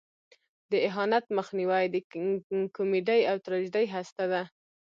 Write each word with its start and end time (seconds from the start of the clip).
د 0.71 0.73
اهانت 0.87 1.25
مخنیوی 1.37 1.85
د 1.93 1.95
کمیډۍ 2.75 3.21
او 3.31 3.35
تراژیدۍ 3.45 3.85
هسته 3.95 4.23
ده. 4.31 4.41